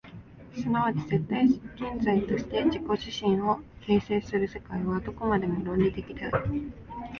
[0.55, 0.67] 即ち
[1.09, 6.71] 絶対現在として自己自身を形成する世界は、どこまでも論理的である。